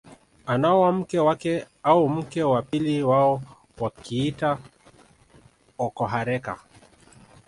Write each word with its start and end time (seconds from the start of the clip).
Anaoa 0.45 0.91
mke 0.91 1.19
wake 1.19 1.65
au 1.83 2.09
mke 2.09 2.43
wa 2.43 2.61
pili 2.61 3.03
wao 3.03 3.41
wakiita 3.79 4.57
okohareka 5.77 6.59